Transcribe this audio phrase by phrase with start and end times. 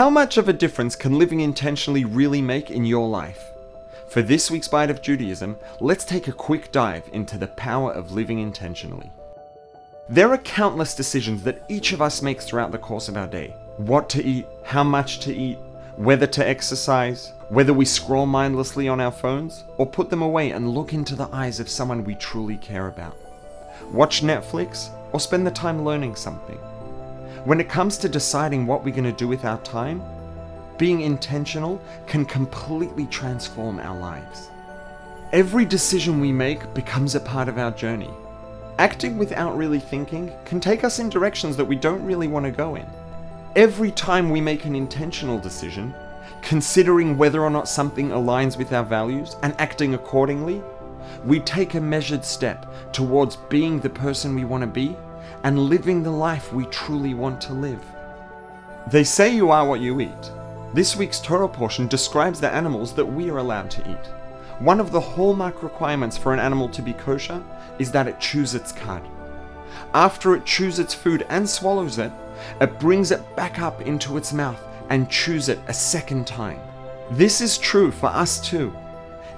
[0.00, 3.50] How much of a difference can living intentionally really make in your life?
[4.08, 8.10] For this week's Byte of Judaism, let's take a quick dive into the power of
[8.10, 9.10] living intentionally.
[10.08, 13.48] There are countless decisions that each of us makes throughout the course of our day
[13.76, 15.58] what to eat, how much to eat,
[15.96, 20.70] whether to exercise, whether we scroll mindlessly on our phones, or put them away and
[20.70, 23.18] look into the eyes of someone we truly care about.
[23.92, 26.58] Watch Netflix, or spend the time learning something.
[27.44, 30.02] When it comes to deciding what we're going to do with our time,
[30.76, 34.50] being intentional can completely transform our lives.
[35.32, 38.10] Every decision we make becomes a part of our journey.
[38.78, 42.50] Acting without really thinking can take us in directions that we don't really want to
[42.50, 42.86] go in.
[43.56, 45.94] Every time we make an intentional decision,
[46.42, 50.62] considering whether or not something aligns with our values and acting accordingly,
[51.24, 54.94] we take a measured step towards being the person we want to be
[55.44, 57.82] and living the life we truly want to live.
[58.88, 60.30] They say you are what you eat.
[60.72, 64.06] This week's Torah portion describes the animals that we are allowed to eat.
[64.60, 67.42] One of the hallmark requirements for an animal to be kosher
[67.78, 69.02] is that it chews its cud.
[69.94, 72.12] After it chews its food and swallows it,
[72.60, 76.60] it brings it back up into its mouth and chews it a second time.
[77.10, 78.74] This is true for us too.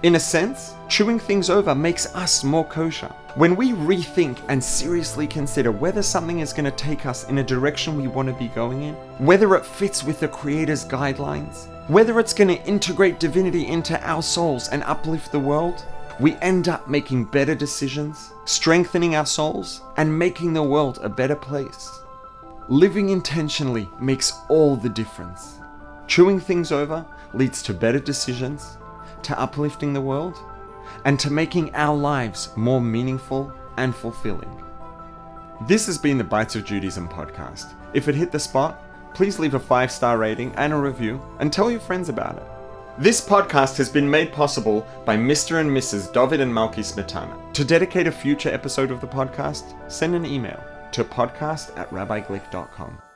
[0.02, 3.06] In a sense, chewing things over makes us more kosher.
[3.36, 7.44] When we rethink and seriously consider whether something is going to take us in a
[7.44, 8.94] direction we want to be going in,
[9.24, 14.22] whether it fits with the Creator's guidelines, whether it's going to integrate divinity into our
[14.22, 15.84] souls and uplift the world,
[16.18, 21.36] we end up making better decisions, strengthening our souls, and making the world a better
[21.36, 21.88] place.
[22.68, 25.60] Living intentionally makes all the difference.
[26.08, 28.78] Chewing things over leads to better decisions,
[29.24, 30.38] to uplifting the world,
[31.04, 34.62] and to making our lives more meaningful and fulfilling.
[35.66, 37.72] This has been the Bytes of Judaism podcast.
[37.94, 38.82] If it hit the spot,
[39.14, 42.44] please leave a five star rating and a review and tell your friends about it.
[42.98, 45.60] This podcast has been made possible by Mr.
[45.60, 46.12] and Mrs.
[46.12, 47.52] David and Malki Smetana.
[47.54, 50.62] To dedicate a future episode of the podcast, send an email
[50.92, 53.11] to podcast at rabbiglick.com.